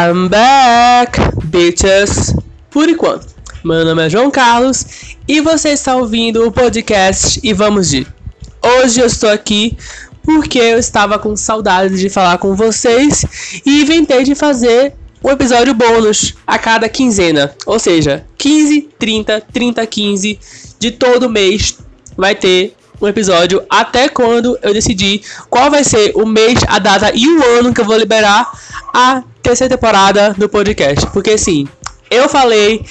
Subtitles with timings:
[0.00, 2.32] I'm back, bitches.
[2.70, 3.26] Por enquanto,
[3.64, 4.86] meu nome é João Carlos
[5.26, 8.06] e você está ouvindo o podcast E Vamos de.
[8.62, 9.76] Hoje eu estou aqui
[10.22, 14.94] porque eu estava com saudade de falar com vocês e inventei de fazer
[15.24, 17.52] um episódio bônus a cada quinzena.
[17.66, 20.38] Ou seja, 15, 30, 30, 15
[20.78, 21.76] de todo mês
[22.16, 22.72] vai ter
[23.02, 27.58] um episódio até quando eu decidir qual vai ser o mês, a data e o
[27.58, 28.48] ano que eu vou liberar
[28.94, 31.06] a terceira temporada do podcast.
[31.06, 31.66] Porque assim,
[32.10, 32.84] eu falei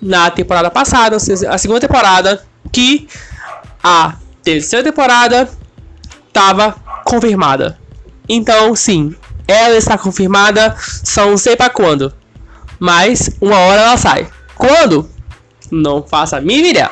[0.00, 3.08] na temporada passada, a segunda temporada, que
[3.82, 5.48] a terceira temporada
[6.28, 7.78] estava confirmada.
[8.28, 9.14] Então, sim,
[9.48, 12.12] ela está confirmada, só não sei para quando.
[12.78, 14.28] Mas uma hora ela sai.
[14.54, 15.08] Quando?
[15.70, 16.90] Não faça a mínima ideia.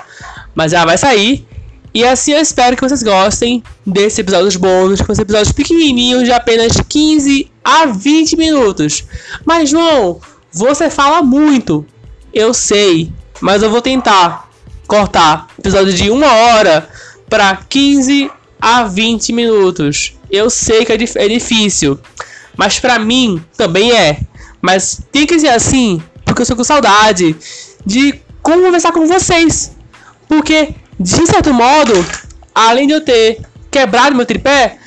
[0.55, 1.47] Mas ela vai sair
[1.95, 6.33] e assim eu espero que vocês gostem desses episódios bônus, com esses episódios pequenininhos de
[6.33, 9.05] apenas 15 a 20 minutos.
[9.45, 10.21] Mas João,
[10.53, 11.87] você fala muito.
[12.33, 14.49] Eu sei, mas eu vou tentar
[14.87, 16.89] cortar episódio de uma hora
[17.29, 20.15] para 15 a 20 minutos.
[20.31, 21.99] Eu sei que é, é difícil,
[22.57, 24.21] mas para mim também é.
[24.61, 27.37] Mas tem que ser assim, porque eu estou com saudade
[27.85, 29.73] de conversar com vocês.
[30.29, 31.93] Porque de certo modo,
[32.55, 33.41] além de eu ter
[33.71, 34.79] quebrado meu tripé,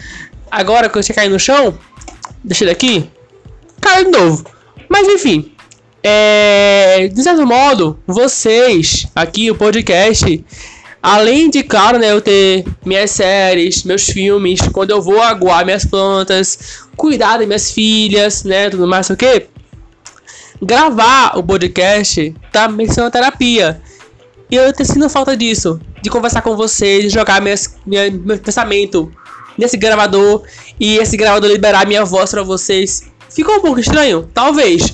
[0.50, 1.78] agora que eu tinha caído no chão,
[2.46, 3.10] deixei daqui,
[3.82, 4.46] caiu de novo.
[4.88, 5.52] Mas enfim,
[6.04, 10.46] é, de certo modo, vocês aqui, o podcast,
[11.02, 15.84] além de, claro, né, eu ter minhas séries, meus filmes, quando eu vou aguar minhas
[15.84, 19.48] plantas, cuidar das minhas filhas, né, tudo mais, o que?
[20.62, 23.82] Gravar o podcast tá me sendo uma terapia.
[24.50, 25.82] E eu tô sentindo falta disso.
[26.02, 29.12] De conversar com vocês, de jogar minhas, minha, meu pensamento
[29.58, 30.44] nesse gravador.
[30.80, 33.12] E esse gravador liberar minha voz para vocês.
[33.30, 34.30] Ficou um pouco estranho?
[34.34, 34.94] Talvez.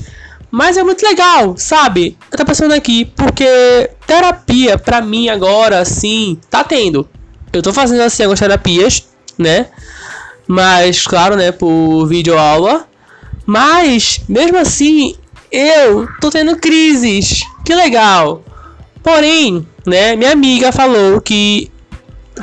[0.49, 2.17] Mas é muito legal, sabe?
[2.29, 7.07] Eu tô pensando aqui, porque terapia pra mim agora, assim, tá tendo.
[7.53, 9.67] Eu tô fazendo assim algumas terapias, né?
[10.45, 12.85] Mas, claro, né, por vídeo aula.
[13.45, 15.15] Mas, mesmo assim,
[15.49, 17.41] eu tô tendo crises.
[17.65, 18.43] Que legal.
[19.01, 21.70] Porém, né, minha amiga falou que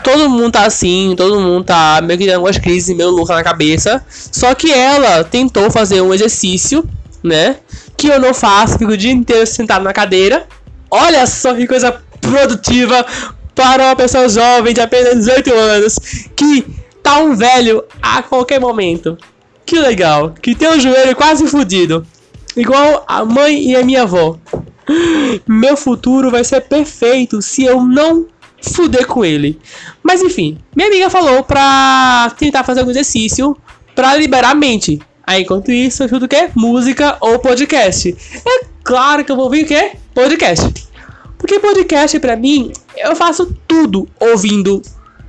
[0.03, 3.43] todo mundo tá assim, todo mundo tá meio que tendo algumas crises, meio louca na
[3.43, 4.04] cabeça.
[4.09, 6.84] Só que ela tentou fazer um exercício,
[7.22, 7.56] né?
[7.97, 10.47] Que eu não faço, fico o dia inteiro sentado na cadeira.
[10.91, 13.04] Olha só que coisa produtiva
[13.54, 15.99] para uma pessoa jovem de apenas 18 anos
[16.37, 16.65] que
[17.03, 19.16] tá um velho a qualquer momento.
[19.66, 22.06] Que legal, que tem o joelho quase fudido,
[22.56, 24.38] igual a mãe e a minha avó.
[25.47, 28.26] Meu futuro vai ser perfeito se eu não
[28.62, 29.58] fuder com ele.
[30.02, 33.56] Mas enfim, minha amiga falou pra tentar fazer algum exercício
[33.94, 35.00] pra liberar a mente.
[35.26, 36.50] Aí enquanto isso, eu escuto o quê?
[36.54, 38.16] Música ou podcast.
[38.46, 39.92] É claro que eu vou ouvir o quê?
[40.14, 40.88] Podcast.
[41.36, 44.82] Porque podcast pra mim, eu faço tudo ouvindo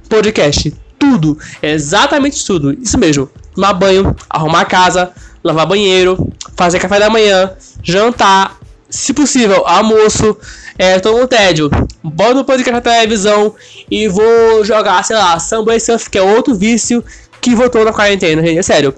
[0.08, 0.74] podcast.
[0.98, 1.38] Tudo.
[1.62, 2.74] Exatamente tudo.
[2.82, 3.30] Isso mesmo.
[3.54, 5.12] Tomar banho, arrumar a casa,
[5.44, 7.52] lavar banheiro, fazer café da manhã,
[7.84, 8.58] jantar,
[8.90, 10.38] se possível, almoço,
[10.80, 11.70] é, tô no tédio,
[12.02, 13.54] boto o podcast na televisão
[13.92, 17.04] e vou jogar, sei lá, Subway Surf, que é outro vício
[17.42, 18.96] que voltou na quarentena, gente, é sério.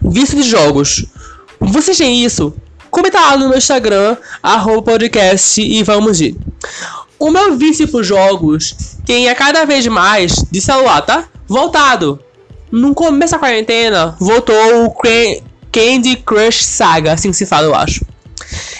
[0.00, 1.04] Vício de jogos.
[1.58, 2.54] Vocês têm isso?
[2.88, 6.36] Comenta lá no meu Instagram, arroba podcast e vamos ir.
[7.18, 11.24] O meu vício por jogos tem a cada vez mais de celular, tá?
[11.48, 12.20] Voltado.
[12.70, 14.94] No começo da quarentena, voltou o
[15.72, 18.04] Candy Crush Saga, assim que se fala, eu acho.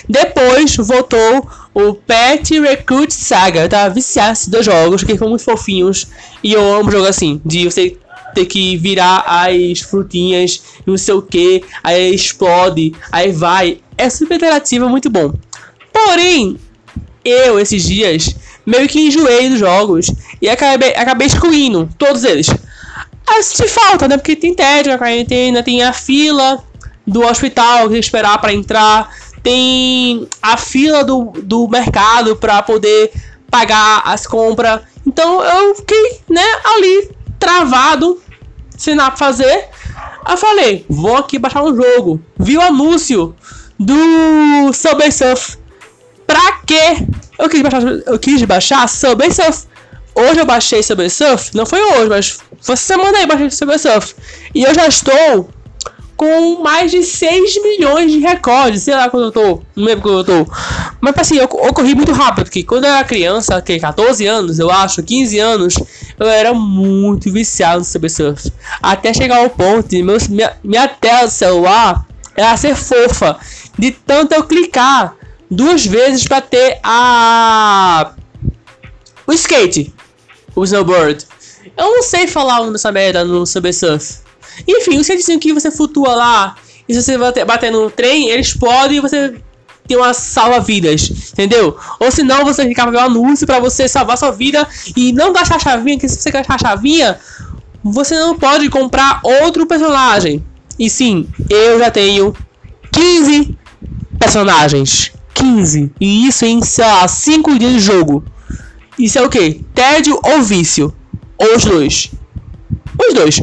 [0.09, 3.61] Depois voltou o Pet Recruit Saga.
[3.61, 6.07] Eu tava viciado esses dois jogos, que são muito fofinhos.
[6.43, 7.97] E eu amo jogo assim, de você
[8.35, 13.79] ter que virar as frutinhas, não sei o que, aí explode, aí vai.
[13.97, 15.35] É super interativo, muito bom.
[15.93, 16.59] Porém,
[17.25, 18.35] eu esses dias
[18.65, 20.11] meio que enjoei dos jogos
[20.41, 22.49] e acabei, acabei excluindo todos eles.
[23.29, 24.17] Aí senti falta, né?
[24.17, 26.63] Porque tem tédio na quarentena, tem a fila
[27.07, 29.11] do hospital que tem que esperar para entrar
[29.43, 33.13] tem a fila do, do mercado para poder
[33.51, 34.81] pagar as compras.
[35.07, 38.23] Então eu fiquei, né, ali travado,
[38.77, 39.69] sem nada pra fazer.
[40.25, 42.21] Aí falei, vou aqui baixar um jogo.
[42.39, 43.35] Vi o anúncio
[43.79, 45.59] do Subway Surf.
[46.27, 47.05] Pra quê?
[47.39, 49.67] Eu quis baixar, eu quis baixar Subway Surf.
[50.15, 54.15] Hoje eu baixei Subway Surf, não foi hoje, mas foi semana aí baixei Subway Surf.
[54.55, 55.49] E eu já estou
[56.23, 58.85] com mais de 6 milhões de recordes.
[58.85, 60.53] Sei lá quando eu tô, não lembro quando eu tô.
[61.01, 64.61] Mas assim, eu, eu corri muito rápido, porque quando eu era criança, que 14 anos,
[64.61, 65.75] eu acho, 15 anos,
[66.21, 68.53] eu era muito viciado no Subsurf.
[68.81, 73.37] Até chegar ao ponto de meu, minha, minha tela do celular ela ser fofa.
[73.77, 75.17] De tanto eu clicar
[75.51, 78.13] duas vezes para ter a
[79.27, 79.93] o skate,
[80.55, 81.27] o snowboard.
[81.77, 84.23] Eu não sei falar nome dessa merda no Subway Surf.
[84.67, 86.57] Enfim, o skatezinho que você flutua lá
[86.89, 89.35] e se você bater, bater no trem, ele explode e você
[89.87, 91.77] tem uma salva-vidas, entendeu?
[91.99, 94.67] Ou se não, você ficar ver um anúncio para você salvar sua vida
[94.97, 97.19] e não gastar a chavinha, que se você gastar a chavinha,
[97.83, 100.45] você não pode comprar outro personagem.
[100.79, 102.35] E sim, eu já tenho
[102.93, 103.57] 15
[104.19, 105.13] personagens.
[105.35, 105.93] 15.
[106.01, 108.25] E isso em, sei lá, 5 dias de jogo.
[108.99, 109.65] Isso é o que?
[109.75, 110.95] Tédio ou vício?
[111.39, 112.11] Ou os dois?
[112.99, 113.43] Os dois.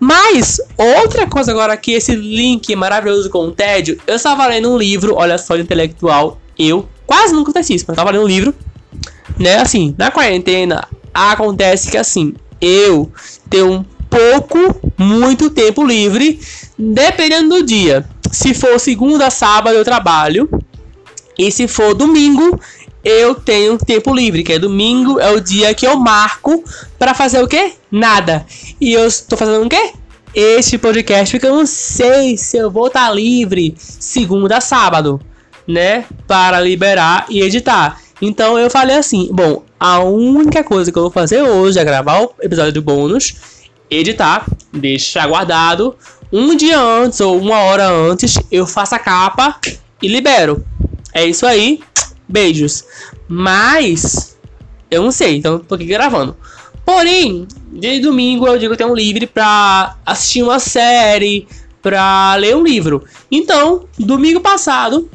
[0.00, 4.78] Mas, outra coisa agora que esse link maravilhoso com o tédio, eu estava lendo um
[4.78, 8.54] livro, olha só, de intelectual, eu quase nunca acontece isso, mas estava lendo um livro,
[9.38, 13.10] né, assim, na quarentena, acontece que assim, eu
[13.50, 16.40] tenho um pouco, muito tempo livre,
[16.78, 18.04] dependendo do dia.
[18.30, 20.48] Se for segunda, sábado, eu trabalho,
[21.38, 22.58] e se for domingo,
[23.08, 26.62] eu tenho tempo livre, que é domingo, é o dia que eu marco
[26.98, 27.72] para fazer o quê?
[27.90, 28.44] Nada.
[28.78, 29.92] E eu estou fazendo o quê?
[30.34, 35.18] Este podcast, porque eu não sei se eu vou estar tá livre segunda a sábado,
[35.66, 36.04] né?
[36.26, 37.98] Para liberar e editar.
[38.20, 42.20] Então eu falei assim: bom, a única coisa que eu vou fazer hoje é gravar
[42.20, 43.36] o episódio do bônus,
[43.90, 45.96] editar, deixar guardado.
[46.30, 49.58] Um dia antes ou uma hora antes, eu faço a capa
[50.02, 50.62] e libero.
[51.14, 51.80] É isso aí.
[52.28, 52.84] Beijos.
[53.26, 54.36] Mas
[54.90, 56.36] eu não sei, então tô aqui gravando.
[56.84, 61.46] Porém, de domingo eu digo que tenho um livre pra assistir uma série,
[61.82, 63.04] pra ler um livro.
[63.30, 65.10] Então, domingo passado,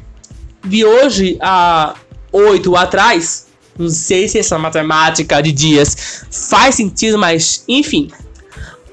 [0.63, 1.95] de hoje a
[2.31, 8.09] 8 atrás, não sei se essa matemática de dias faz sentido, mas enfim.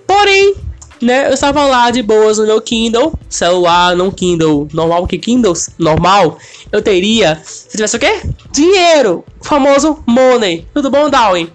[0.06, 0.54] Porém,
[1.00, 5.70] né, eu estava lá de boas no meu Kindle, celular, não Kindle normal, que Kindles
[5.78, 6.38] normal,
[6.70, 8.20] eu teria se tivesse o quê?
[8.52, 10.66] Dinheiro, famoso money.
[10.74, 11.50] Tudo bom, Darwin?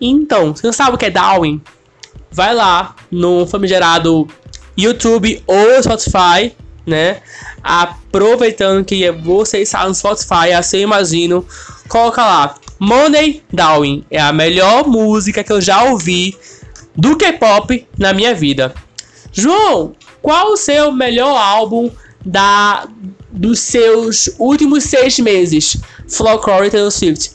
[0.00, 1.60] Então, se não sabe o que é Darwin,
[2.30, 4.26] vai lá no famigerado
[4.76, 6.54] YouTube ou Spotify,
[6.86, 7.20] né?
[7.62, 11.46] Aproveitando que você está no Spotify, assim eu imagino,
[11.88, 14.04] coloca lá Money Darwin.
[14.10, 16.36] É a melhor música que eu já ouvi
[16.96, 18.74] do K-pop na minha vida.
[19.32, 21.90] João, qual o seu melhor álbum
[22.24, 22.86] da
[23.30, 25.78] dos seus últimos seis meses?
[26.08, 27.32] Folklore Taylor Swift.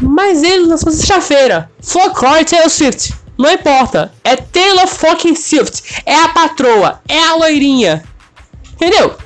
[0.00, 1.70] Mas ele lançou sexta-feira.
[1.80, 3.14] Folklore Taylor Swift.
[3.36, 4.12] Não importa.
[4.22, 6.02] É Taylor fucking Swift.
[6.06, 7.00] É a patroa.
[7.08, 8.04] É a loirinha.
[8.74, 9.16] Entendeu?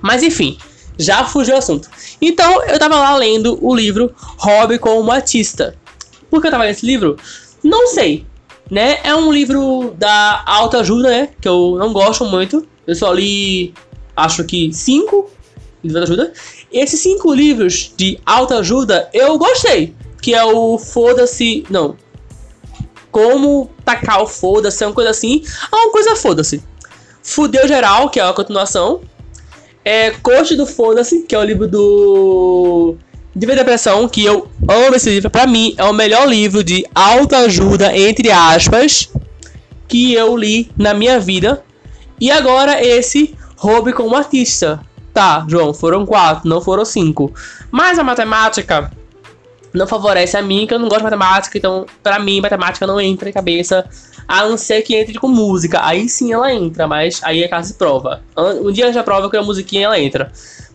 [0.00, 0.58] Mas enfim.
[0.98, 1.90] Já fugiu o assunto.
[2.22, 5.76] Então eu tava lá lendo o livro Hobby como Artista.
[6.30, 7.16] Por que eu tava nesse livro?
[7.62, 8.26] Não sei
[8.70, 8.98] né?
[9.02, 11.28] É um livro da alta ajuda, né?
[11.40, 12.66] Que eu não gosto muito.
[12.86, 13.74] Eu só li,
[14.16, 15.30] acho que cinco
[15.82, 16.32] livros de ajuda.
[16.72, 19.94] Esses cinco livros de alta ajuda eu gostei.
[20.20, 21.64] Que é o Foda-se.
[21.68, 21.96] Não.
[23.10, 25.44] Como tacar o foda-se, é uma coisa assim.
[25.70, 26.62] É uma coisa foda-se.
[27.22, 29.02] Fudeu Geral, que é a continuação.
[29.84, 32.96] É Coach do Foda-se, que é o livro do
[33.36, 37.96] Diva Depressão, que eu amo esse livro, para mim é o melhor livro de autoajuda,
[37.96, 39.10] entre aspas,
[39.88, 41.64] que eu li na minha vida.
[42.20, 44.80] E agora esse Hobby como Artista.
[45.12, 47.32] Tá, João, foram quatro, não foram cinco.
[47.72, 48.92] Mas a matemática
[49.72, 53.00] não favorece a mim, que eu não gosto de matemática, então para mim matemática não
[53.00, 53.84] entra em cabeça,
[54.28, 55.80] a não ser que entre com música.
[55.84, 58.22] Aí sim ela entra, mas aí é caso de prova.
[58.36, 60.30] Um dia já prova que a musiquinha ela entra.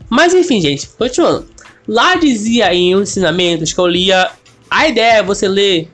[0.10, 1.48] Mas enfim, gente, continuando.
[1.90, 4.30] Lá dizia em ensinamentos que eu lia.
[4.70, 5.90] A ideia é você ler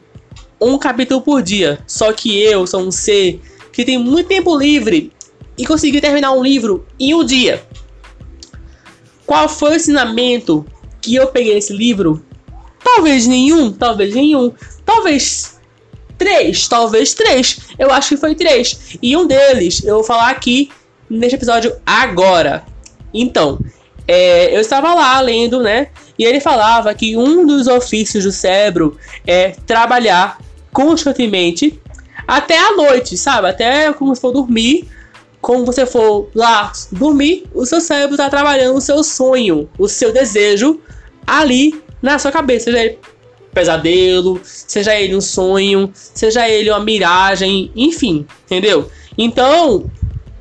[0.60, 1.80] um capítulo por dia.
[1.88, 3.40] Só que eu sou um ser
[3.72, 5.14] que tem muito tempo livre
[5.58, 7.64] e consegui terminar um livro em um dia.
[9.25, 10.66] Qual foi o ensinamento
[11.02, 12.22] que eu peguei nesse livro?
[12.84, 14.52] Talvez nenhum, talvez nenhum,
[14.86, 15.58] talvez
[16.18, 17.62] três, talvez três.
[17.80, 18.98] Eu acho que foi três.
[19.02, 20.70] E um deles eu vou falar aqui
[21.10, 22.66] neste episódio agora.
[23.14, 23.58] Então,
[24.08, 25.88] é, eu estava lá lendo, né?
[26.18, 30.40] E ele falava que um dos ofícios do cérebro é trabalhar
[30.72, 31.80] constantemente
[32.28, 33.50] até a noite, sabe?
[33.50, 34.88] Até como se for dormir.
[35.42, 40.12] Como você for lá dormir, o seu cérebro está trabalhando o seu sonho, o seu
[40.12, 40.80] desejo
[41.26, 42.66] ali na sua cabeça.
[42.66, 42.98] Seja ele
[43.54, 48.90] pesadelo, seja ele um sonho, seja ele uma miragem, enfim, entendeu?
[49.18, 49.90] Então,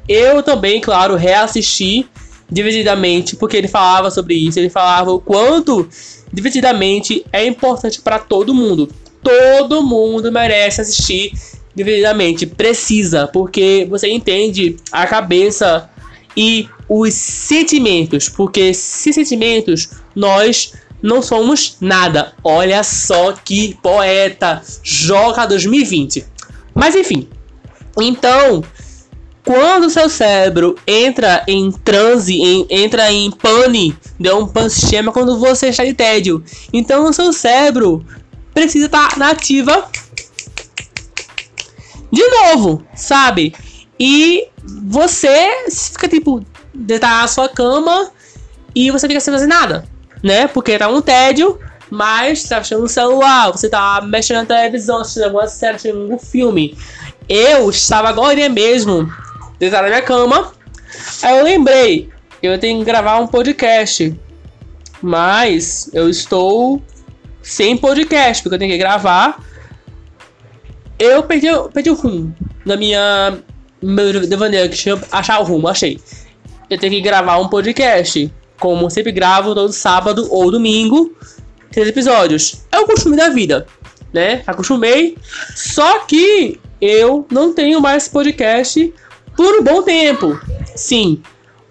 [0.08, 2.08] eu também, claro, reassisti
[2.54, 5.88] divididamente, porque ele falava sobre isso, ele falava o quanto
[6.32, 8.88] divididamente é importante para todo mundo.
[9.22, 11.32] Todo mundo merece assistir
[11.74, 15.90] divididamente, precisa, porque você entende a cabeça
[16.36, 22.34] e os sentimentos, porque sem sentimentos nós não somos nada.
[22.44, 26.24] Olha só que poeta, joga 2020.
[26.72, 27.28] Mas enfim,
[28.00, 28.62] então
[29.44, 35.38] quando o seu cérebro entra em transe, em, entra em pane, deu um pan-sistema quando
[35.38, 36.42] você está de tédio.
[36.72, 38.04] Então o seu cérebro
[38.54, 39.86] precisa estar tá na ativa
[42.10, 43.54] de novo, sabe?
[44.00, 44.48] E
[44.86, 48.10] você fica tipo, deitar na sua cama
[48.74, 49.84] e você fica sem fazer nada,
[50.22, 50.46] né?
[50.46, 51.58] Porque tá um tédio,
[51.90, 56.18] mas tá achando no celular, você tá mexendo na televisão, assistindo alguma série, assistindo algum
[56.18, 56.78] filme.
[57.28, 59.10] Eu estava agora mesmo
[59.58, 60.52] deitar na minha cama.
[61.22, 62.08] Aí eu lembrei,
[62.42, 64.14] eu tenho que gravar um podcast.
[65.02, 66.82] Mas eu estou
[67.42, 69.42] sem podcast, porque eu tenho que gravar.
[70.98, 72.34] Eu perdi, perdi o rumo
[72.64, 73.38] na minha.
[73.82, 76.00] Meu devaneio que tinha achar o rumo, achei.
[76.70, 78.32] Eu tenho que gravar um podcast.
[78.58, 81.14] Como sempre gravo todo sábado ou domingo.
[81.70, 82.64] Três episódios.
[82.72, 83.66] É o costume da vida,
[84.12, 84.42] né?
[84.46, 85.18] Acostumei.
[85.54, 88.92] Só que eu não tenho mais podcast
[89.36, 90.38] por um bom tempo.
[90.74, 91.22] Sim,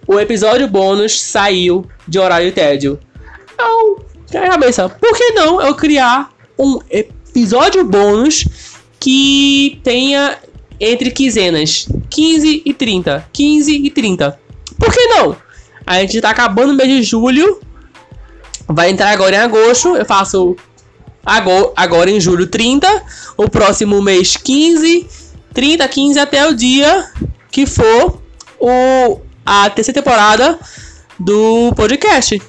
[0.07, 2.99] o episódio bônus saiu de horário tédio.
[3.53, 3.97] Então,
[4.33, 8.45] na cabeça, por que não eu criar um episódio bônus
[8.99, 10.37] que tenha
[10.79, 13.27] entre quinzenas 15 e 30?
[13.31, 14.39] 15 e 30.
[14.77, 15.35] Por que não?
[15.85, 17.59] A gente tá acabando o mês de julho.
[18.67, 19.95] Vai entrar agora em agosto.
[19.95, 20.55] Eu faço
[21.75, 23.03] agora em julho 30.
[23.37, 25.07] O próximo mês 15.
[25.53, 27.07] 30, 15 até o dia
[27.53, 28.19] que for
[28.59, 30.59] o, a terceira temporada
[31.19, 32.41] do podcast.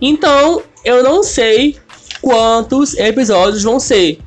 [0.00, 1.76] Então, eu não sei
[2.22, 4.18] quantos episódios vão ser.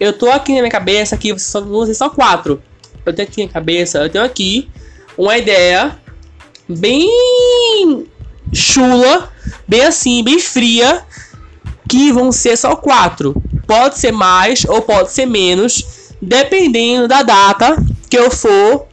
[0.00, 2.60] Eu tô aqui na minha cabeça que vão ser só quatro.
[3.06, 4.68] Eu tenho aqui na cabeça, eu tenho aqui
[5.16, 5.96] uma ideia
[6.68, 7.08] bem
[8.52, 9.32] chula,
[9.68, 11.04] bem assim, bem fria,
[11.88, 13.40] que vão ser só quatro.
[13.68, 17.76] Pode ser mais ou pode ser menos, dependendo da data
[18.08, 18.89] que eu for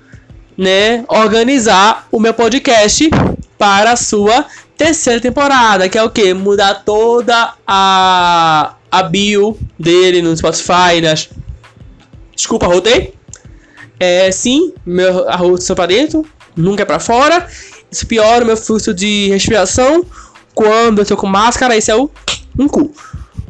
[0.58, 3.10] né, organizar o meu podcast
[3.58, 4.46] para a sua
[4.78, 6.34] terceira temporada, que é o que?
[6.34, 11.30] Mudar toda a, a bio dele no Spotify, nas...
[12.36, 13.14] Desculpa, rotei.
[14.00, 17.48] É, sim, meu arroz para dentro, nunca é para fora.
[17.92, 20.06] Isso piora o meu fluxo de respiração
[20.54, 22.10] quando eu tô com máscara, esse é o
[22.58, 22.92] um cu.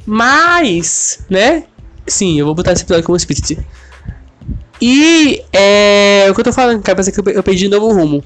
[0.06, 1.64] Mas, né?
[2.06, 3.58] Sim, eu vou botar esse episódio como Spirit.
[4.82, 8.24] E é o que eu tô falando, cara, parece que eu perdi novo rumo.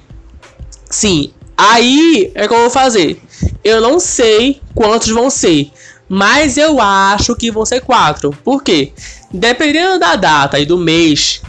[0.89, 3.21] Sim, aí é o que eu vou fazer.
[3.63, 5.71] Eu não sei quantos vão ser,
[6.09, 8.31] mas eu acho que vão ser quatro.
[8.43, 8.91] Por quê?
[9.31, 11.41] Dependendo da data e do mês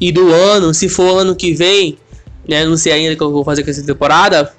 [0.00, 1.98] e do ano, se for ano que vem,
[2.48, 2.64] né?
[2.64, 4.52] Não sei ainda o que eu vou fazer com essa temporada.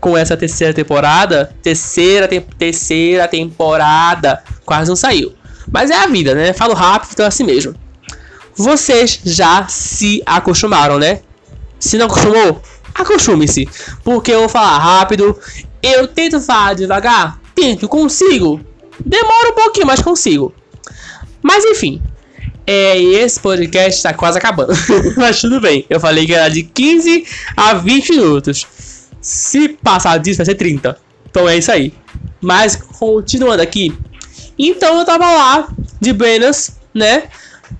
[0.00, 5.32] Com essa terceira temporada, terceira, te terceira temporada, quase não saiu.
[5.70, 6.52] Mas é a vida, né?
[6.52, 7.81] Falo rápido, então é assim mesmo
[8.54, 11.20] vocês já se acostumaram, né?
[11.78, 12.62] Se não acostumou,
[12.94, 13.68] acostume-se.
[14.04, 15.38] Porque eu vou falar rápido.
[15.82, 17.40] Eu tento falar devagar.
[17.54, 18.60] Tento, consigo.
[19.04, 20.54] Demora um pouquinho, mas consigo.
[21.42, 22.00] Mas enfim.
[22.64, 24.72] É, esse podcast está quase acabando.
[25.16, 25.84] mas tudo bem.
[25.90, 28.66] Eu falei que era de 15 a 20 minutos.
[29.20, 30.96] Se passar disso, vai ser 30.
[31.28, 31.92] Então é isso aí.
[32.40, 33.92] Mas continuando aqui.
[34.58, 35.68] Então eu tava lá
[36.00, 37.24] de buenas, né?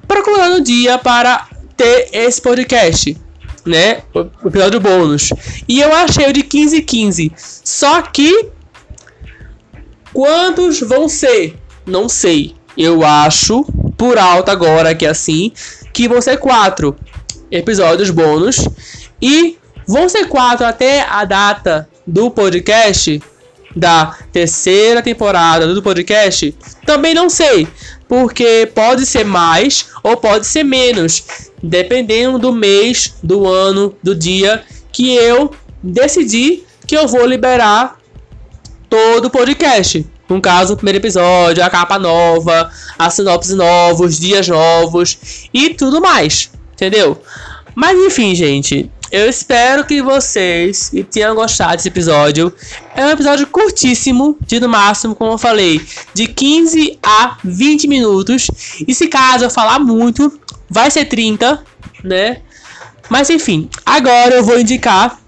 [0.06, 1.46] Procurando dia para
[1.76, 3.16] ter esse podcast,
[3.64, 4.02] né?
[4.14, 5.30] O episódio bônus.
[5.68, 7.32] E eu achei o de 15 15.
[7.36, 8.50] Só que
[10.12, 11.56] quantos vão ser?
[11.86, 12.54] Não sei.
[12.76, 13.64] Eu acho
[13.96, 15.52] por alto agora que é assim
[15.92, 16.96] que vão ser quatro
[17.50, 18.66] episódios bônus
[19.20, 23.20] e vão ser quatro até a data do podcast
[23.74, 26.54] da terceira temporada do podcast?
[26.84, 27.66] Também não sei,
[28.12, 31.24] porque pode ser mais ou pode ser menos,
[31.62, 35.50] dependendo do mês, do ano, do dia que eu
[35.82, 37.96] decidi que eu vou liberar
[38.90, 40.04] todo o podcast.
[40.28, 45.70] No caso, o primeiro episódio, a capa nova, a sinopse nova, os dias novos e
[45.70, 47.18] tudo mais, entendeu?
[47.74, 52.50] Mas enfim, gente, eu espero que vocês tenham gostado desse episódio.
[52.96, 55.82] É um episódio curtíssimo, de no máximo, como eu falei,
[56.14, 58.50] de 15 a 20 minutos.
[58.88, 60.40] E se caso eu falar muito,
[60.70, 61.62] vai ser 30,
[62.02, 62.40] né?
[63.10, 65.20] Mas enfim, agora eu vou indicar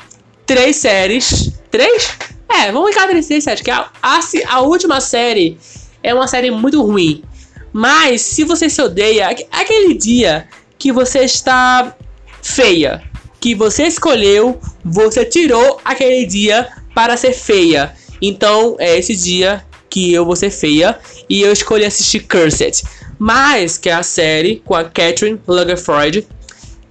[0.46, 1.52] três séries.
[1.70, 2.08] Três?
[2.48, 3.60] É, vamos indicar três, três séries.
[3.60, 5.58] Que a, a, a última série
[6.02, 7.22] é uma série muito ruim.
[7.70, 10.48] Mas se você se odeia, aquele dia
[10.78, 11.94] que você está
[12.40, 13.02] feia,
[13.44, 17.92] que você escolheu, você tirou aquele dia para ser feia.
[18.22, 20.98] Então é esse dia que eu vou ser feia
[21.28, 22.82] e eu escolhi assistir Cursed.
[23.18, 26.26] Mas que é a série com a Catherine Lagerfeld,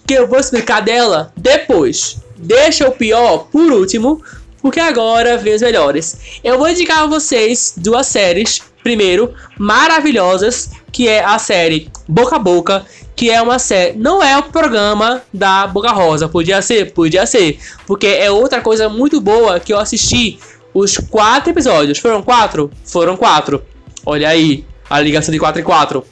[0.06, 2.18] que eu vou explicar dela depois.
[2.38, 4.22] Deixa o pior por último,
[4.62, 6.40] porque agora vem os melhores.
[6.44, 12.40] Eu vou indicar a vocês duas séries, primeiro, maravilhosas, que é a série Boca a
[12.40, 12.86] Boca,
[13.16, 13.98] que é uma série.
[13.98, 16.30] Não é o programa da Boca Rosa.
[16.30, 16.94] Podia ser?
[16.94, 17.60] Podia ser.
[17.88, 20.40] Porque é outra coisa muito boa que eu assisti
[20.74, 21.98] os quatro episódios.
[21.98, 22.72] Foram quatro?
[22.86, 23.64] Foram quatro.
[24.06, 26.06] Olha aí, a ligação de 4 em 4.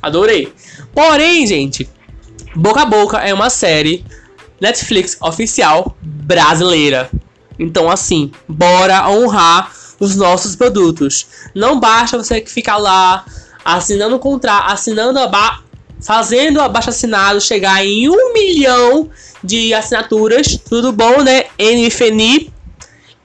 [0.00, 0.52] Adorei.
[0.94, 1.88] Porém, gente,
[2.54, 4.04] Boca a Boca é uma série
[4.60, 7.10] Netflix oficial brasileira.
[7.58, 11.26] Então, assim, bora honrar os nossos produtos.
[11.54, 13.24] Não basta você ficar lá
[13.76, 15.62] assinando o contrato, assinando a
[16.00, 19.10] fazendo abaixo assinado chegar em um milhão
[19.42, 20.58] de assinaturas.
[20.68, 21.44] Tudo bom, né?
[21.58, 22.52] NFNI.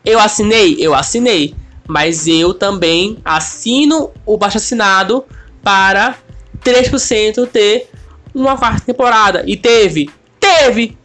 [0.04, 0.76] Eu assinei?
[0.80, 1.56] Eu assinei.
[1.88, 5.24] Mas eu também assino o baixo assinado
[5.62, 6.16] para
[6.64, 7.90] 3% ter
[8.34, 9.44] uma quarta temporada.
[9.46, 10.10] E teve.
[10.40, 10.98] Teve!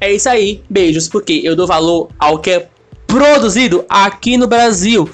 [0.00, 0.62] É isso aí.
[0.68, 2.68] Beijos, porque eu dou valor ao que é
[3.06, 5.08] produzido aqui no Brasil.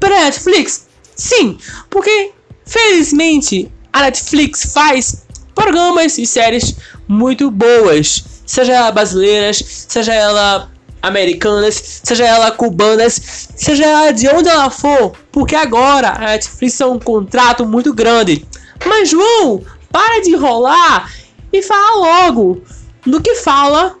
[0.00, 0.86] Netflix?
[1.14, 1.58] Sim,
[1.88, 2.32] porque
[2.66, 6.76] felizmente a Netflix faz programas e séries
[7.08, 10.70] muito boas, seja ela brasileiras, seja ela
[11.02, 16.86] americanas, seja ela cubanas, seja ela de onde ela for, porque agora a Netflix é
[16.86, 18.46] um contrato muito grande.
[18.84, 21.10] Mas João, para de enrolar
[21.52, 22.62] e fala logo
[23.06, 23.96] do que fala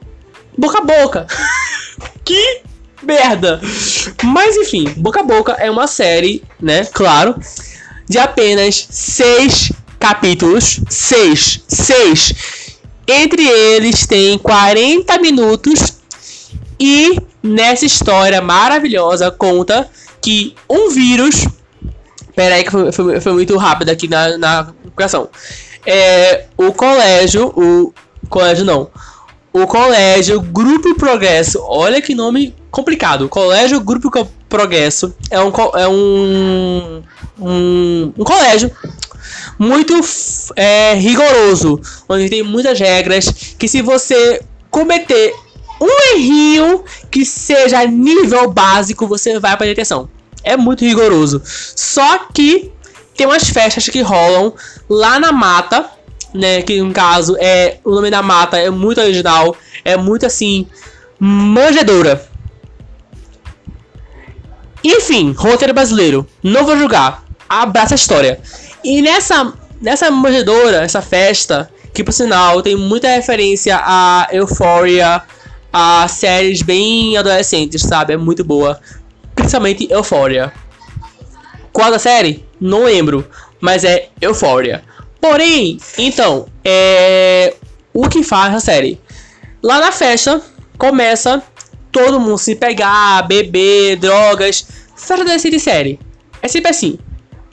[0.58, 1.26] boca a boca.
[2.24, 2.60] que
[3.02, 3.60] merda!
[4.24, 6.84] Mas enfim, Boca a Boca é uma série, né?
[6.86, 7.36] Claro,
[8.08, 10.80] de apenas seis capítulos.
[10.88, 11.62] Seis.
[11.68, 12.34] Seis.
[13.06, 15.98] Entre eles tem 40 minutos.
[16.78, 19.88] E nessa história maravilhosa conta
[20.20, 21.46] que um vírus.
[22.34, 24.74] Pera aí que foi, foi, foi muito rápido aqui na, na.
[25.86, 27.52] É, o colégio.
[27.56, 27.92] O
[28.28, 28.90] colégio não
[29.56, 31.58] o Colégio Grupo Progresso.
[31.62, 33.26] Olha que nome complicado.
[33.26, 34.10] Colégio Grupo
[34.50, 37.02] Progresso é um, é um,
[37.40, 38.70] um, um colégio
[39.58, 39.98] muito
[40.54, 45.34] é, rigoroso, onde tem muitas regras que se você cometer
[45.80, 50.10] um errinho que seja nível básico, você vai para detenção.
[50.44, 51.40] É muito rigoroso.
[51.44, 52.70] Só que
[53.16, 54.52] tem umas festas que rolam
[54.86, 55.90] lá na mata
[56.34, 56.60] né?
[56.60, 60.66] Que no caso é o nome da mata é muito original, é muito assim
[61.18, 62.35] manjedora.
[64.86, 68.40] Enfim, roteiro brasileiro, não vou julgar, abraça a história.
[68.84, 75.22] E nessa nessa manjedora, essa festa, que por sinal tem muita referência a Euphoria,
[75.72, 78.14] a séries bem adolescentes, sabe?
[78.14, 78.80] É muito boa.
[79.34, 80.52] Principalmente Euphoria.
[81.72, 82.44] Qual da série?
[82.60, 83.26] Não lembro,
[83.60, 84.84] mas é Euphoria.
[85.20, 87.54] Porém, então, é.
[87.92, 89.00] O que faz a série?
[89.62, 90.40] Lá na festa,
[90.78, 91.42] começa
[91.96, 94.66] todo mundo se pegar, beber, drogas.
[94.94, 95.98] Festa desse de série.
[96.42, 96.98] É sempre assim: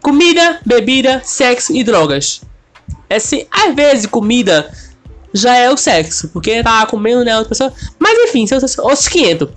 [0.02, 2.42] comida, bebida, sexo e drogas.
[3.10, 4.70] É assim, às vezes comida
[5.34, 7.74] já é o sexo, porque tá comendo né, outra pessoa.
[7.98, 9.48] Mas enfim, são os 500.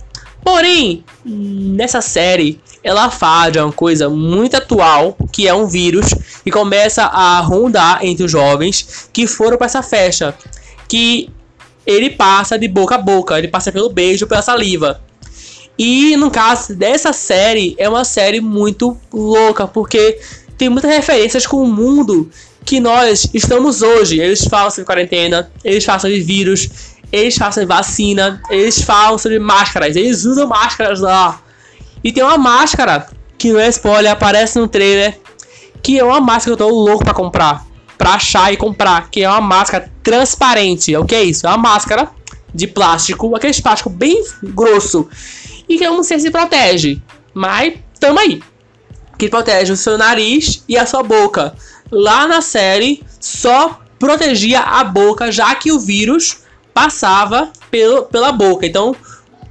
[0.41, 6.13] Porém, nessa série, ela fala de uma coisa muito atual, que é um vírus
[6.45, 10.33] que começa a rondar entre os jovens que foram para essa festa,
[10.87, 11.29] que
[11.87, 14.99] ele passa de boca a boca, ele passa pelo beijo, pela saliva.
[15.79, 20.19] E no caso dessa série, é uma série muito louca, porque
[20.57, 22.29] tem muitas referências com o mundo
[22.65, 24.19] que nós estamos hoje.
[24.19, 26.69] Eles falam sobre quarentena, eles falam sobre vírus,
[27.11, 31.39] eles fazem vacina, eles falam sobre máscaras, eles usam máscaras lá.
[32.03, 35.17] E tem uma máscara que não é spoiler, aparece no trailer,
[35.81, 37.66] que é uma máscara que eu tô louco pra comprar,
[37.97, 40.95] pra achar e comprar, que é uma máscara transparente.
[40.95, 41.45] O que é isso?
[41.45, 42.09] É uma máscara
[42.53, 45.07] de plástico, aquele plástico bem grosso,
[45.67, 47.01] e que eu não sei se protege,
[47.33, 48.41] mas tamo aí.
[49.17, 51.55] Que protege o seu nariz e a sua boca.
[51.91, 58.65] Lá na série, só protegia a boca, já que o vírus passava pelo, pela boca.
[58.65, 58.95] Então,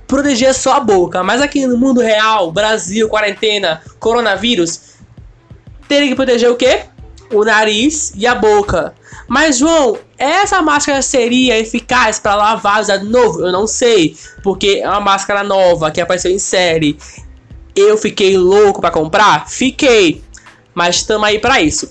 [0.07, 1.23] protegia só a boca.
[1.23, 4.81] Mas aqui no mundo real, Brasil, quarentena, coronavírus,
[5.89, 6.85] teria que proteger o quê?
[7.33, 8.95] O nariz e a boca.
[9.29, 13.41] Mas, João, essa máscara seria eficaz para lavar de novo?
[13.41, 16.97] Eu não sei, porque é uma máscara nova que apareceu em série.
[17.75, 19.49] Eu fiquei louco para comprar?
[19.49, 20.23] Fiquei.
[20.75, 21.91] Mas estamos aí para isso.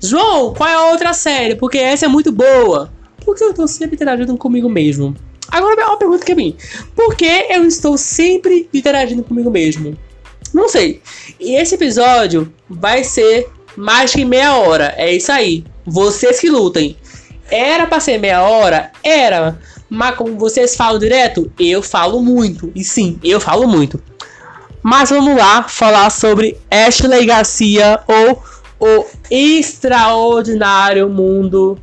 [0.00, 1.54] João, qual é a outra série?
[1.54, 2.92] Porque essa é muito boa.
[3.24, 5.14] Porque eu tô sempre interagindo comigo mesmo.
[5.48, 6.56] Agora é uma pergunta que é mim.
[6.96, 9.96] Por que eu estou sempre interagindo comigo mesmo?
[10.52, 11.00] Não sei.
[11.38, 14.94] E esse episódio vai ser mais que meia hora.
[14.96, 15.64] É isso aí.
[15.84, 16.96] Vocês que lutem.
[17.50, 18.90] Era pra ser meia hora?
[19.02, 19.58] Era.
[19.88, 22.72] Mas como vocês falam direto, eu falo muito.
[22.74, 24.02] E sim, eu falo muito.
[24.82, 28.42] Mas vamos lá falar sobre Ashley Garcia ou
[28.80, 31.78] o extraordinário mundo,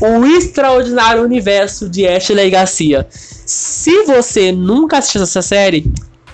[0.00, 3.06] o extraordinário universo de Ashley Garcia.
[3.12, 5.92] Se você nunca assistiu essa série,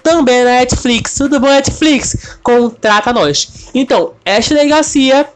[0.08, 1.14] também na Netflix.
[1.14, 2.38] Tudo bom, Netflix?
[2.42, 3.70] Contrata nós.
[3.74, 5.28] Então, Ashley Garcia,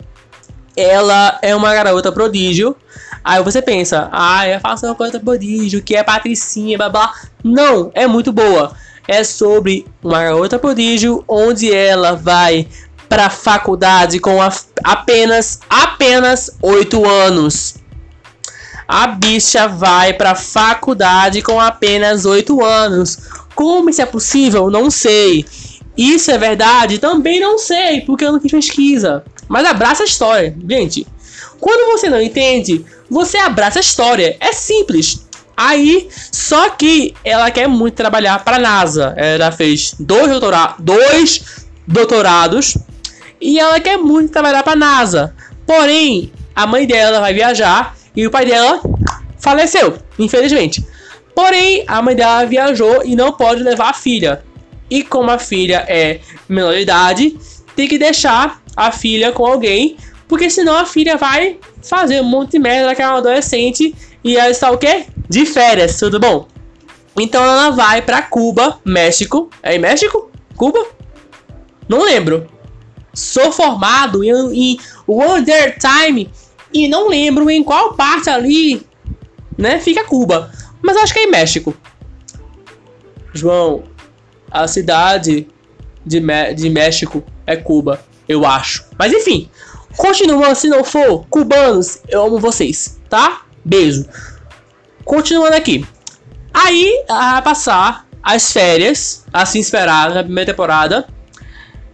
[0.76, 2.76] ela é uma garota prodígio
[3.24, 7.14] Aí você pensa, ah, eu faço uma coisa prodígio, que é patricinha, blá blá.
[7.42, 8.72] Não, é muito boa.
[9.06, 12.66] É sobre uma garota prodígio, onde ela vai
[13.08, 14.50] para faculdade com a,
[14.82, 17.76] apenas apenas 8 anos.
[18.88, 23.18] A bicha vai para faculdade com apenas 8 anos.
[23.54, 24.70] Como isso é possível?
[24.70, 25.44] Não sei.
[25.96, 26.98] Isso é verdade?
[26.98, 29.24] Também não sei, porque eu não fiz pesquisa.
[29.48, 31.06] Mas abraça a história, gente.
[31.60, 34.36] Quando você não entende, você abraça a história.
[34.40, 35.26] É simples.
[35.56, 39.14] Aí, só que ela quer muito trabalhar para a NASA.
[39.16, 42.76] Ela fez dois, doutora dois doutorados
[43.40, 45.34] e ela quer muito trabalhar para a NASA.
[45.66, 48.80] Porém, a mãe dela vai viajar e o pai dela
[49.38, 50.84] faleceu, infelizmente.
[51.34, 54.44] Porém, a mãe dela viajou e não pode levar a filha.
[54.90, 57.38] E como a filha é menor de idade,
[57.74, 59.96] tem que deixar a filha com alguém
[60.32, 64.34] porque senão a filha vai fazer um monte de merda que é uma adolescente e
[64.34, 65.04] ela está o quê?
[65.28, 66.48] De férias, tudo bom?
[67.18, 69.50] Então ela vai para Cuba, México.
[69.62, 70.30] É em México?
[70.56, 70.86] Cuba?
[71.86, 72.46] Não lembro.
[73.12, 76.30] Sou formado em, em Wonder Time
[76.72, 78.86] e não lembro em qual parte ali,
[79.58, 80.50] né, fica Cuba.
[80.82, 81.74] Mas acho que é em México.
[83.32, 83.84] João,
[84.50, 85.46] a cidade
[86.04, 86.20] de,
[86.54, 88.84] de México é Cuba, eu acho.
[88.98, 89.48] Mas enfim,
[89.96, 93.42] Continuando, se não for, cubanos, eu amo vocês, tá?
[93.64, 94.06] Beijo.
[95.04, 95.86] Continuando aqui.
[96.52, 101.06] Aí, a passar as férias, assim esperado, na primeira temporada,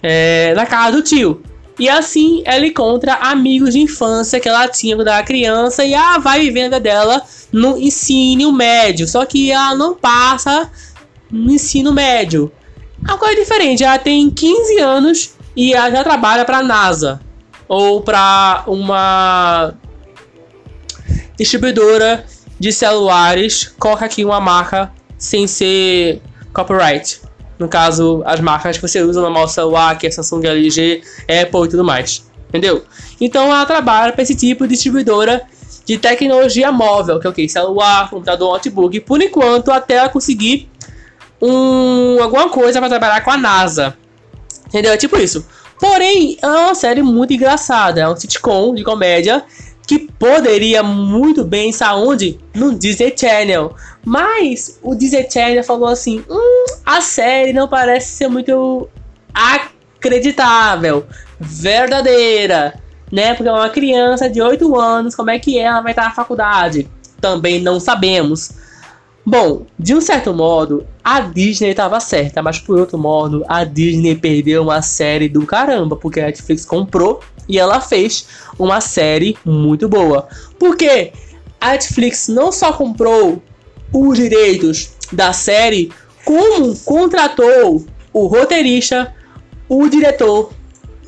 [0.02, 1.42] é, na casa do tio.
[1.78, 6.18] E assim ela encontra amigos de infância que ela tinha quando era criança e ela
[6.18, 9.06] vai vivendo dela no ensino médio.
[9.06, 10.70] Só que ela não passa
[11.30, 12.50] no ensino médio.
[13.06, 17.20] É uma coisa diferente, ela tem 15 anos e ela já trabalha para a NASA
[17.68, 19.74] ou para uma
[21.38, 22.24] distribuidora
[22.58, 26.20] de celulares, coloca aqui uma marca sem ser
[26.52, 27.20] copyright.
[27.58, 31.64] No caso, as marcas que você usa no normal celular, que é Samsung, LG, Apple
[31.64, 32.24] e tudo mais.
[32.48, 32.84] Entendeu?
[33.20, 35.42] Então ela trabalha para esse tipo de distribuidora
[35.84, 37.48] de tecnologia móvel, que é o que?
[37.48, 40.68] Celular, computador, notebook, por enquanto, até ela conseguir
[41.40, 43.96] um, alguma coisa para trabalhar com a NASA.
[44.66, 44.92] Entendeu?
[44.92, 45.46] É tipo isso.
[45.80, 48.00] Porém, é uma série muito engraçada.
[48.00, 49.44] É um sitcom de comédia
[49.88, 52.38] que poderia muito bem onde?
[52.54, 53.74] No Disney Channel.
[54.04, 58.86] Mas o Disney Channel falou assim: hum, a série não parece ser muito
[59.32, 61.06] acreditável,
[61.40, 62.78] verdadeira,
[63.10, 63.32] né?
[63.32, 66.86] Porque é uma criança de 8 anos, como é que ela vai estar na faculdade?
[67.18, 68.50] Também não sabemos.
[69.24, 74.14] Bom, de um certo modo, a Disney estava certa, mas por outro modo, a Disney
[74.16, 78.26] perdeu uma série do caramba, porque a Netflix comprou e ela fez
[78.58, 80.28] uma série muito boa.
[80.58, 81.12] Porque
[81.60, 83.42] a Netflix não só comprou
[83.92, 85.90] os direitos da série,
[86.24, 89.14] como contratou o roteirista,
[89.68, 90.52] o diretor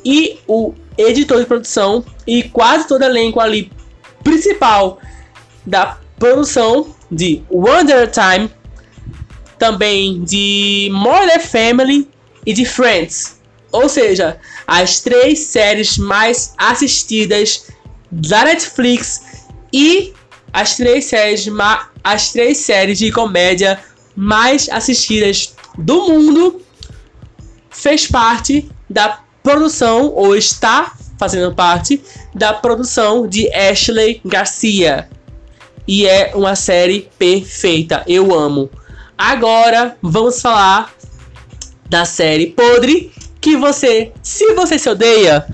[0.03, 3.71] e o editor de produção e quase todo elenco ali
[4.23, 4.99] principal
[5.65, 8.49] da produção de Wonder Time,
[9.57, 12.07] também de Modern Family
[12.45, 13.40] e de Friends.
[13.71, 17.67] Ou seja, as três séries mais assistidas
[18.11, 19.21] da Netflix
[19.71, 20.13] e
[20.51, 21.47] as três séries,
[22.03, 23.79] as três séries de comédia
[24.15, 26.61] mais assistidas do mundo
[27.69, 32.01] fez parte da produção ou está fazendo parte
[32.35, 35.07] da produção de Ashley Garcia
[35.87, 38.03] e é uma série perfeita.
[38.07, 38.69] Eu amo.
[39.17, 40.93] Agora vamos falar
[41.89, 45.45] da série podre que você, se você se odeia,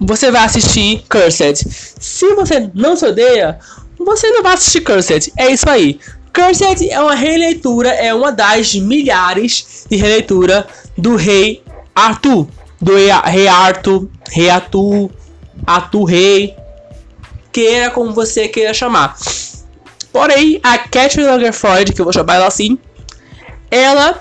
[0.00, 1.58] você vai assistir Cursed.
[2.00, 3.58] Se você não se odeia,
[3.98, 5.30] você não vai assistir Cursed.
[5.36, 6.00] É isso aí.
[6.34, 11.62] Cursed é uma releitura, é uma das milhares de releitura do Rei
[11.94, 12.48] Arthur,
[12.80, 15.10] do Rei Arthur, Rei Arthur,
[15.66, 16.56] Arthur Rei,
[17.52, 19.16] queira como você queira chamar.
[20.12, 22.78] Porém, a Catherine Lagerfeld, que eu vou chamar ela assim,
[23.70, 24.18] ela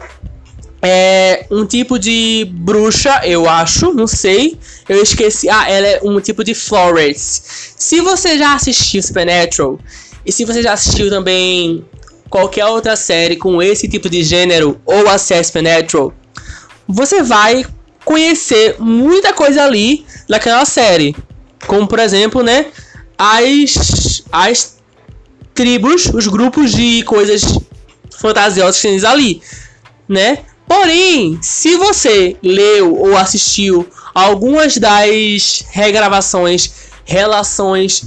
[0.86, 4.60] é um tipo de bruxa, eu acho, não sei.
[4.90, 5.50] Eu esqueci.
[5.50, 7.74] Ah, ela é um tipo de Flores.
[7.78, 9.80] Se você já assistiu Supernatural,
[10.26, 11.86] e se você já assistiu também
[12.30, 16.14] qualquer outra série com esse tipo de gênero, ou a série Supernatural,
[16.86, 17.66] você vai
[18.04, 21.16] conhecer muita coisa ali daquela série.
[21.66, 22.66] Como, por exemplo, né,
[23.18, 24.80] as, as
[25.54, 27.58] tribos, os grupos de coisas
[28.20, 29.42] fantasiosas que tem ali,
[30.10, 30.40] né?
[30.74, 38.06] Porém, se você leu ou assistiu algumas das regravações, relações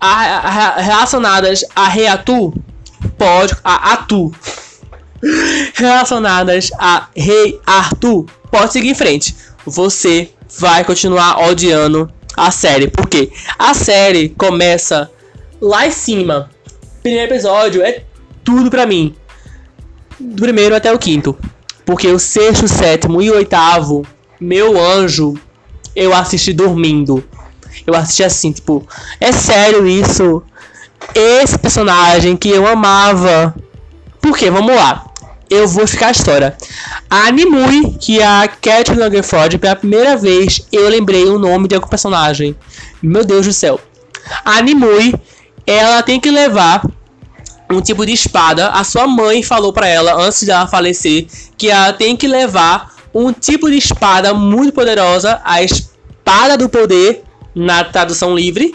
[0.00, 2.54] a, a, relacionadas a Reatu,
[3.18, 4.32] pode a Atu,
[5.74, 9.34] relacionadas a Rei Arthur, pode seguir em frente.
[9.66, 15.10] Você vai continuar odiando a série, porque a série começa
[15.60, 16.50] lá em cima.
[17.02, 18.04] Primeiro episódio é
[18.44, 19.12] tudo para mim,
[20.20, 21.36] do primeiro até o quinto.
[21.86, 24.04] Porque o sexto, sétimo e oitavo,
[24.40, 25.34] meu anjo,
[25.94, 27.24] eu assisti dormindo.
[27.86, 28.86] Eu assisti assim, tipo,
[29.20, 30.42] é sério isso?
[31.14, 33.54] Esse personagem que eu amava.
[34.20, 34.50] Por quê?
[34.50, 35.06] Vamos lá.
[35.48, 36.56] Eu vou ficar a história.
[37.08, 37.30] A
[38.00, 42.56] que é a Cat Lagerford, pela primeira vez eu lembrei o nome de algum personagem.
[43.00, 43.78] Meu Deus do céu.
[44.44, 44.60] A
[45.64, 46.82] ela tem que levar
[47.70, 48.68] um tipo de espada.
[48.68, 51.26] A sua mãe falou para ela antes de ela falecer
[51.56, 57.22] que ela tem que levar um tipo de espada muito poderosa, a espada do poder
[57.54, 58.74] na tradução livre,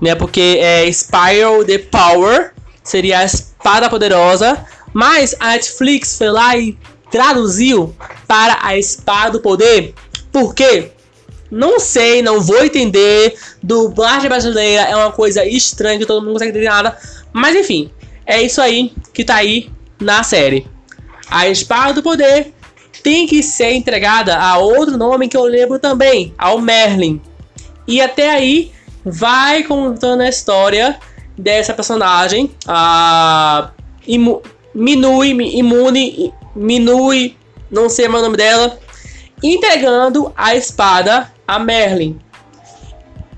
[0.00, 0.14] né?
[0.14, 6.76] Porque é Spiral the Power seria a espada poderosa, mas a Netflix foi lá e
[7.10, 7.94] traduziu
[8.26, 9.94] para a espada do poder.
[10.32, 10.92] Por quê?
[11.50, 13.34] Não sei, não vou entender.
[13.62, 16.96] Dublagem brasileira é uma coisa estranha que todo mundo não consegue entender nada.
[17.32, 17.90] Mas enfim,
[18.28, 20.66] é isso aí que tá aí na série.
[21.30, 22.52] A espada do poder
[23.02, 27.20] tem que ser entregada a outro nome que eu lembro também, ao Merlin.
[27.86, 28.70] E até aí
[29.02, 30.98] vai contando a história
[31.38, 33.70] dessa personagem, a
[34.06, 34.42] Imu,
[34.74, 37.34] Minui, Imune, Minui,
[37.70, 38.78] não sei o nome dela,
[39.42, 42.18] entregando a espada a Merlin.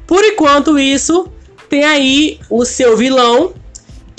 [0.05, 1.29] Por enquanto isso,
[1.69, 3.55] tem aí o seu vilão,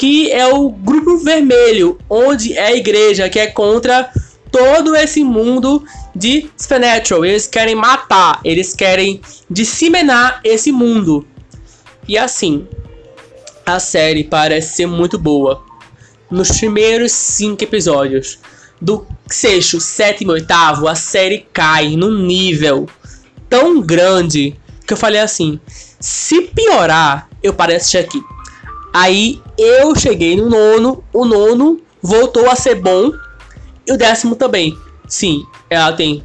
[0.02, 4.12] que é o Grupo Vermelho, onde é a igreja que é contra
[4.52, 5.86] todo esse mundo
[6.16, 7.24] de Supernatural.
[7.24, 11.24] Eles querem matar, eles querem disseminar esse mundo.
[12.08, 12.68] E assim,
[13.64, 15.64] a série parece ser muito boa.
[16.32, 18.40] Nos primeiros cinco episódios,
[18.82, 22.90] do sexto, sétimo oitavo, a série cai num nível
[23.48, 25.60] tão grande que eu falei assim:
[26.00, 28.20] se piorar, eu paro de aqui.
[28.94, 33.12] Aí eu cheguei no nono, o nono voltou a ser bom
[33.88, 34.78] e o décimo também.
[35.08, 36.24] Sim, ela tem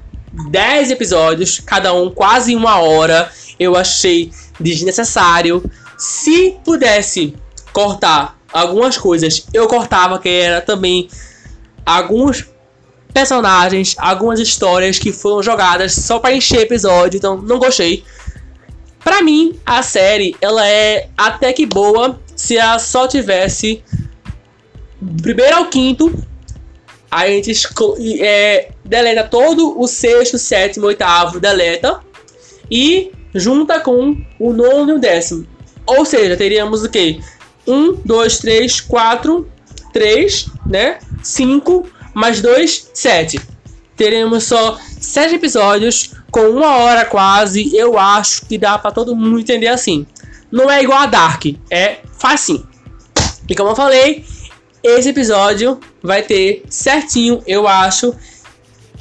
[0.50, 3.30] 10 episódios, cada um quase uma hora.
[3.58, 5.62] Eu achei desnecessário.
[5.96, 7.34] Se pudesse
[7.72, 11.08] cortar algumas coisas, eu cortava, que era também
[11.84, 12.46] alguns
[13.12, 18.04] personagens, algumas histórias que foram jogadas só para encher episódio, então não gostei.
[19.02, 23.82] Para mim, a série ela é até que boa se ela só tivesse
[25.22, 26.12] primeiro ao quinto,
[27.10, 27.52] a gente
[28.20, 32.00] é, deleta todo o sexto, sétimo, oitavo, deleta
[32.70, 35.46] e junta com o nono e o décimo.
[35.86, 37.20] Ou seja, teríamos o que?
[37.66, 39.48] Um, dois, três, quatro,
[39.92, 40.98] três, né?
[41.22, 43.40] Cinco mais dois, sete.
[43.96, 47.74] Teremos só sete episódios com uma hora quase.
[47.74, 50.06] Eu acho que dá para todo mundo entender assim.
[50.50, 52.66] Não é igual a Dark, é facinho.
[53.48, 54.24] E como eu falei,
[54.82, 58.14] esse episódio vai ter certinho, eu acho,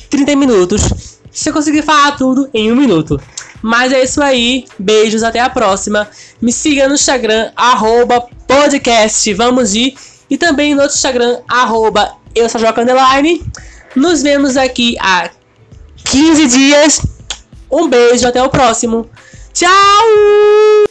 [0.09, 0.81] 30 minutos.
[1.31, 3.19] Se eu conseguir falar tudo em um minuto.
[3.61, 4.65] Mas é isso aí.
[4.77, 6.07] Beijos, até a próxima.
[6.41, 9.95] Me siga no Instagram, arroba podcast, vamos ir.
[10.29, 12.47] E também no outro Instagram, arroba eu
[13.95, 15.29] Nos vemos aqui a
[16.05, 17.01] 15 dias.
[17.71, 19.09] Um beijo, até o próximo.
[19.53, 20.84] Tchau!